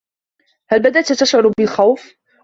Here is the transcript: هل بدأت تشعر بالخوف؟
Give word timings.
هل 0.71 0.81
بدأت 0.81 1.11
تشعر 1.13 1.51
بالخوف؟ 1.57 2.13